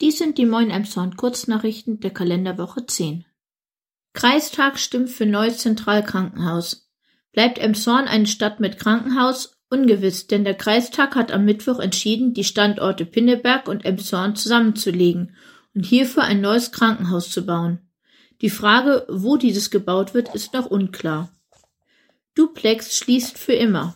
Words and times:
Dies 0.00 0.18
sind 0.18 0.38
die 0.38 0.46
Moin 0.46 0.70
Emshorn 0.70 1.16
Kurznachrichten 1.16 2.00
der 2.00 2.10
Kalenderwoche 2.10 2.84
10. 2.84 3.24
Kreistag 4.12 4.80
stimmt 4.80 5.08
für 5.08 5.24
neues 5.24 5.58
Zentralkrankenhaus. 5.58 6.90
Bleibt 7.32 7.60
Emshorn 7.60 8.08
eine 8.08 8.26
Stadt 8.26 8.58
mit 8.58 8.80
Krankenhaus? 8.80 9.60
Ungewiss, 9.70 10.26
denn 10.26 10.44
der 10.44 10.54
Kreistag 10.54 11.14
hat 11.14 11.30
am 11.30 11.44
Mittwoch 11.44 11.78
entschieden, 11.78 12.34
die 12.34 12.42
Standorte 12.42 13.06
Pinneberg 13.06 13.68
und 13.68 13.84
Emshorn 13.84 14.34
zusammenzulegen 14.34 15.36
und 15.74 15.86
hierfür 15.86 16.24
ein 16.24 16.40
neues 16.40 16.72
Krankenhaus 16.72 17.30
zu 17.30 17.46
bauen. 17.46 17.78
Die 18.40 18.50
Frage, 18.50 19.06
wo 19.08 19.36
dieses 19.36 19.70
gebaut 19.70 20.12
wird, 20.12 20.34
ist 20.34 20.54
noch 20.54 20.66
unklar. 20.66 21.30
Duplex 22.34 22.98
schließt 22.98 23.38
für 23.38 23.54
immer. 23.54 23.94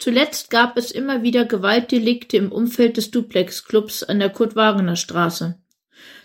Zuletzt 0.00 0.48
gab 0.48 0.78
es 0.78 0.90
immer 0.90 1.22
wieder 1.22 1.44
Gewaltdelikte 1.44 2.38
im 2.38 2.50
Umfeld 2.50 2.96
des 2.96 3.10
Duplex-Clubs 3.10 4.02
an 4.02 4.18
der 4.18 4.30
Kurt-Wagener-Straße. 4.30 5.58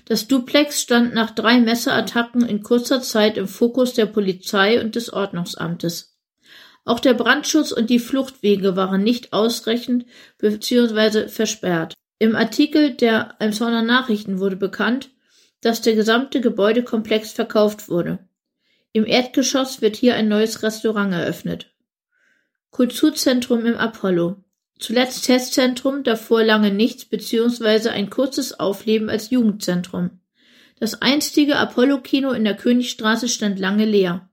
Das 0.06 0.30
Duplex 0.30 0.82
stand 0.82 1.14
nach 1.14 1.32
drei 1.32 1.60
Messerattacken 1.60 2.46
in 2.48 2.64
kurzer 2.64 3.02
Zeit 3.02 3.38
im 3.38 3.50
Fokus 3.50 3.94
der 3.94 4.06
Polizei 4.06 4.80
und 4.80 4.96
des 4.96 5.12
Ordnungsamtes. 5.12 6.18
Auch 6.86 7.02
der 7.02 7.16
Brandschutz 7.16 7.74
und 7.74 7.90
die 7.90 8.00
Fluchtwege 8.00 8.78
waren 8.78 9.04
nicht 9.04 9.34
ausreichend 9.34 10.06
bzw. 10.38 11.28
versperrt. 11.28 11.96
Im 12.18 12.34
Artikel 12.38 12.92
der 12.92 13.36
Elmshorner 13.40 13.82
Nachrichten 13.82 14.40
wurde 14.40 14.56
bekannt, 14.56 15.10
dass 15.60 15.82
der 15.82 15.96
gesamte 15.96 16.40
Gebäudekomplex 16.40 17.34
verkauft 17.34 17.90
wurde. 17.90 18.20
Im 18.94 19.06
Erdgeschoss 19.06 19.82
wird 19.82 19.98
hier 19.98 20.16
ein 20.16 20.30
neues 20.30 20.64
Restaurant 20.64 21.12
eröffnet. 21.12 21.75
Kulturzentrum 22.76 23.66
im 23.66 23.78
Apollo. 23.78 24.36
Zuletzt 24.80 25.28
Testzentrum, 25.28 26.04
davor 26.04 26.44
lange 26.44 26.72
nichts 26.72 27.06
beziehungsweise 27.06 27.92
ein 27.92 28.10
kurzes 28.10 28.60
Aufleben 28.60 29.10
als 29.10 29.30
Jugendzentrum. 29.30 30.20
Das 30.78 31.02
einstige 31.02 31.56
Apollo-Kino 31.56 32.32
in 32.32 32.44
der 32.44 32.58
Königstraße 32.58 33.30
stand 33.30 33.60
lange 33.60 33.86
leer. 33.86 34.30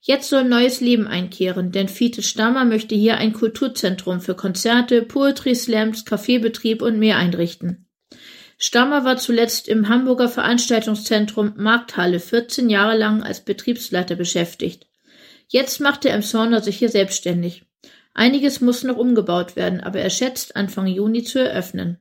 Jetzt 0.00 0.28
soll 0.28 0.44
neues 0.44 0.80
Leben 0.80 1.08
einkehren, 1.08 1.72
denn 1.72 1.88
Fiete 1.88 2.22
Stammer 2.22 2.64
möchte 2.64 2.94
hier 2.94 3.16
ein 3.16 3.32
Kulturzentrum 3.32 4.20
für 4.20 4.36
Konzerte, 4.36 5.02
Poetry 5.02 5.56
Slams, 5.56 6.04
Kaffeebetrieb 6.04 6.82
und 6.82 6.96
mehr 6.96 7.16
einrichten. 7.16 7.88
Stammer 8.56 9.04
war 9.04 9.16
zuletzt 9.16 9.66
im 9.66 9.88
Hamburger 9.88 10.28
Veranstaltungszentrum 10.28 11.54
Markthalle 11.56 12.20
14 12.20 12.70
Jahre 12.70 12.96
lang 12.96 13.24
als 13.24 13.44
Betriebsleiter 13.44 14.14
beschäftigt. 14.14 14.86
Jetzt 15.48 15.80
macht 15.80 16.04
der 16.04 16.14
Emshorner 16.14 16.60
sich 16.60 16.78
hier 16.78 16.88
selbstständig. 16.88 17.64
Einiges 18.14 18.60
muss 18.60 18.82
noch 18.82 18.96
umgebaut 18.96 19.56
werden, 19.56 19.80
aber 19.80 20.00
er 20.00 20.10
schätzt, 20.10 20.56
Anfang 20.56 20.86
Juni 20.86 21.22
zu 21.22 21.38
eröffnen. 21.38 21.98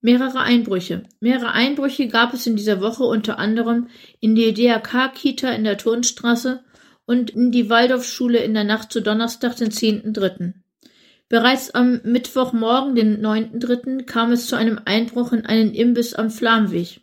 Mehrere 0.00 0.40
Einbrüche. 0.40 1.02
Mehrere 1.20 1.52
Einbrüche 1.52 2.08
gab 2.08 2.32
es 2.32 2.46
in 2.46 2.56
dieser 2.56 2.80
Woche 2.80 3.04
unter 3.04 3.38
anderem 3.38 3.88
in 4.20 4.34
die 4.34 4.54
DRK-Kita 4.54 5.50
in 5.50 5.64
der 5.64 5.76
Turnstraße 5.76 6.62
und 7.04 7.30
in 7.30 7.50
die 7.50 7.68
Waldorfschule 7.68 8.38
in 8.38 8.54
der 8.54 8.64
Nacht 8.64 8.92
zu 8.92 9.00
Donnerstag, 9.00 9.56
den 9.56 9.70
10.3. 9.70 10.54
Bereits 11.28 11.70
am 11.70 12.00
Mittwochmorgen, 12.04 12.94
den 12.94 13.24
9.3., 13.24 14.04
kam 14.04 14.32
es 14.32 14.46
zu 14.46 14.56
einem 14.56 14.80
Einbruch 14.84 15.32
in 15.32 15.44
einen 15.44 15.74
Imbiss 15.74 16.14
am 16.14 16.30
Flamweg. 16.30 17.00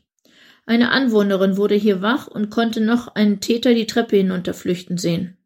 Eine 0.65 0.91
Anwohnerin 0.91 1.57
wurde 1.57 1.75
hier 1.75 2.01
wach 2.01 2.27
und 2.27 2.49
konnte 2.49 2.81
noch 2.81 3.13
einen 3.13 3.39
Täter 3.39 3.73
die 3.73 3.87
Treppe 3.87 4.17
hinunterflüchten 4.17 4.97
sehen. 4.97 5.37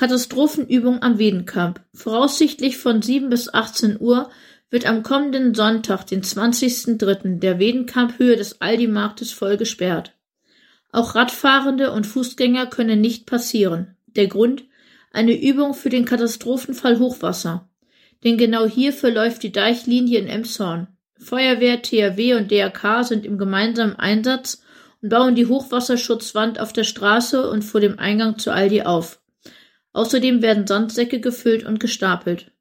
Katastrophenübung 0.00 1.02
am 1.02 1.18
Wedenkamp. 1.18 1.82
Voraussichtlich 1.92 2.78
von 2.78 3.02
7 3.02 3.28
bis 3.28 3.52
18 3.52 4.00
Uhr 4.00 4.30
wird 4.70 4.86
am 4.86 5.02
kommenden 5.02 5.54
Sonntag, 5.54 6.06
den 6.06 6.22
20.03., 6.22 7.38
der 7.38 7.58
Wedenkamp-Höhe 7.58 8.36
des 8.36 8.62
Aldi-Marktes 8.62 9.30
voll 9.30 9.58
gesperrt. 9.58 10.14
Auch 10.90 11.14
Radfahrende 11.16 11.92
und 11.92 12.06
Fußgänger 12.06 12.64
können 12.68 13.02
nicht 13.02 13.26
passieren. 13.26 13.94
Der 14.06 14.26
Grund? 14.26 14.64
Eine 15.12 15.38
Übung 15.38 15.74
für 15.74 15.90
den 15.90 16.06
Katastrophenfall 16.06 16.98
Hochwasser. 16.98 17.68
Denn 18.24 18.38
genau 18.38 18.64
hier 18.64 18.94
verläuft 18.94 19.42
die 19.42 19.52
Deichlinie 19.52 20.18
in 20.18 20.28
Emshorn. 20.28 20.86
Feuerwehr, 21.18 21.82
THW 21.82 22.36
und 22.36 22.50
DRK 22.50 23.04
sind 23.04 23.26
im 23.26 23.36
gemeinsamen 23.36 23.96
Einsatz 23.96 24.62
und 25.02 25.10
bauen 25.10 25.34
die 25.34 25.44
Hochwasserschutzwand 25.44 26.58
auf 26.58 26.72
der 26.72 26.84
Straße 26.84 27.50
und 27.50 27.66
vor 27.66 27.82
dem 27.82 27.98
Eingang 27.98 28.38
zu 28.38 28.50
Aldi 28.50 28.80
auf. 28.84 29.19
Außerdem 29.92 30.42
werden 30.42 30.66
Sandsäcke 30.66 31.20
gefüllt 31.20 31.64
und 31.64 31.80
gestapelt. 31.80 32.52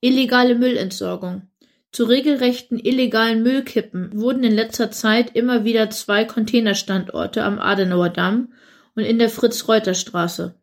Illegale 0.00 0.54
Müllentsorgung. 0.54 1.48
Zu 1.92 2.04
regelrechten 2.04 2.78
illegalen 2.78 3.42
Müllkippen 3.44 4.10
wurden 4.20 4.42
in 4.42 4.52
letzter 4.52 4.90
Zeit 4.90 5.36
immer 5.36 5.64
wieder 5.64 5.90
zwei 5.90 6.24
Containerstandorte 6.24 7.44
am 7.44 7.60
Adenauer 7.60 8.08
Damm 8.08 8.52
und 8.96 9.04
in 9.04 9.20
der 9.20 9.30
Fritz-Reuter-Straße. 9.30 10.56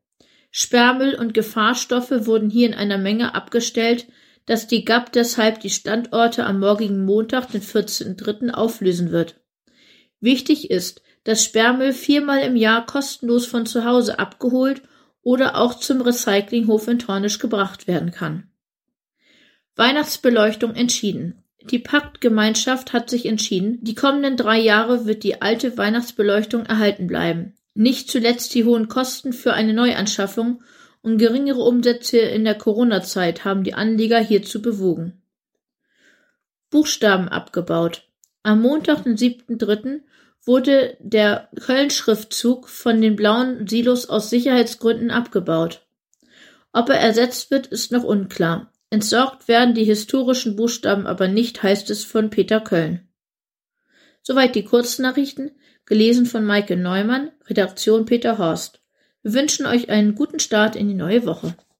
Sperrmüll 0.52 1.16
und 1.16 1.34
Gefahrstoffe 1.34 2.12
wurden 2.26 2.50
hier 2.50 2.68
in 2.68 2.74
einer 2.74 2.98
Menge 2.98 3.34
abgestellt, 3.34 4.08
dass 4.46 4.68
die 4.68 4.84
GAP 4.84 5.14
deshalb 5.14 5.62
die 5.62 5.70
Standorte 5.70 6.46
am 6.46 6.60
morgigen 6.60 7.06
Montag, 7.06 7.52
den 7.52 7.62
14.03. 7.62 8.52
auflösen 8.52 9.12
wird. 9.12 9.40
Wichtig 10.20 10.70
ist, 10.70 11.02
dass 11.24 11.46
Sperrmüll 11.46 11.94
viermal 11.94 12.42
im 12.42 12.58
Jahr 12.58 12.86
kostenlos 12.86 13.46
von 13.46 13.66
zu 13.66 13.86
Hause 13.86 14.20
abgeholt 14.20 14.81
oder 15.22 15.58
auch 15.58 15.76
zum 15.76 16.02
Recyclinghof 16.02 16.88
in 16.88 17.00
Tornisch 17.00 17.40
gebracht 17.40 17.88
werden 17.88 18.12
kann. 18.12 18.50
Weihnachtsbeleuchtung 19.76 20.76
entschieden. 20.76 21.44
Die 21.64 21.80
Paktgemeinschaft 21.80 22.92
hat 22.92 23.09
sich 23.09 23.26
entschieden, 23.26 23.78
die 23.81 23.96
kommenden 23.96 24.36
drei 24.36 24.60
Jahre 24.60 25.06
wird 25.06 25.24
die 25.24 25.42
alte 25.42 25.78
Weihnachtsbeleuchtung 25.78 26.66
erhalten 26.66 27.08
bleiben. 27.08 27.54
Nicht 27.74 28.10
zuletzt 28.10 28.54
die 28.56 28.66
hohen 28.66 28.88
Kosten 28.88 29.31
für 29.31 29.54
eine 29.54 29.74
Neuanschaffung 29.74 30.64
und 31.02 31.18
geringere 31.18 31.62
Umsätze 31.62 32.18
in 32.18 32.44
der 32.44 32.56
Corona-Zeit 32.56 33.46
haben 33.46 33.64
die 33.64 33.74
Anleger 33.74 34.20
hierzu 34.20 34.62
bewogen. 34.62 35.22
Buchstaben 36.70 37.28
abgebaut. 37.28 38.08
Am 38.44 38.62
Montag, 38.62 39.04
den 39.04 39.18
7.3., 39.18 40.02
wurde 40.44 40.97
der 41.00 41.50
Köln-Schriftzug 41.59 42.68
von 42.68 43.02
den 43.02 43.16
blauen 43.16 43.68
Silos 43.68 44.09
aus 44.09 44.29
Sicherheitsgründen 44.29 45.12
abgebaut. 45.12 45.85
Ob 46.74 46.90
er 46.90 47.00
ersetzt 47.00 47.52
wird, 47.52 47.68
ist 47.68 47.91
noch 47.91 48.03
unklar. 48.03 48.72
Entsorgt 48.90 49.47
werden 49.47 49.74
die 49.74 49.85
historischen 49.85 50.56
Buchstaben 50.56 51.07
aber 51.07 51.28
nicht, 51.28 51.63
heißt 51.63 51.90
es 51.90 52.03
von 52.03 52.30
Peter 52.30 52.59
Köln. 52.59 53.07
Soweit 54.22 54.56
die 54.56 54.66
Kurznachrichten, 54.66 55.51
gelesen 55.85 56.25
von 56.25 56.46
Maike 56.46 56.78
Neumann, 56.78 57.31
Redaktion 57.47 58.06
Peter 58.06 58.38
Horst. 58.38 58.81
Wir 59.24 59.34
wünschen 59.34 59.66
euch 59.66 59.90
einen 59.90 60.16
guten 60.16 60.40
Start 60.40 60.75
in 60.75 60.88
die 60.88 60.94
neue 60.94 61.25
Woche. 61.25 61.56